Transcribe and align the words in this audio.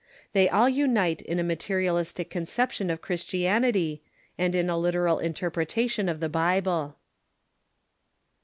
They 0.33 0.49
all 0.49 0.67
unite 0.67 1.21
in 1.21 1.37
a 1.37 1.43
materialistic 1.43 2.31
conception 2.31 2.89
of 2.89 3.03
Christianity 3.03 4.01
and 4.35 4.55
in 4.55 4.67
a 4.67 4.75
literal 4.75 5.19
interpretation 5.19 6.09
of 6.09 6.19
the 6.19 6.27
IJible. 6.31 6.95